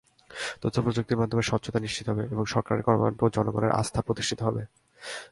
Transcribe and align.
তথ্যপ্রযুক্তির 0.61 1.19
মাধ্যমে 1.21 1.43
স্বচ্ছতা 1.43 1.79
নিশ্চিত 1.79 2.05
হবে 2.09 2.23
এবং 2.33 2.43
সরকারের 2.45 2.85
কর্মকাণ্ডে 2.87 3.35
জনগণের 3.37 3.75
আস্থা 3.81 3.99
প্রতিষ্ঠিত 4.01 4.39
হবে। 4.47 4.61